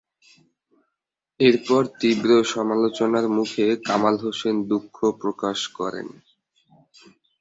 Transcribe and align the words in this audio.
এরপর 1.39 1.81
তীব্র 1.99 2.29
সমালোচনার 2.53 3.25
মুখে 3.37 3.65
কামাল 3.87 4.15
হোসেন 4.23 4.55
দুঃখ 4.71 4.97
প্রকাশ 5.21 5.59
করেন। 5.77 6.07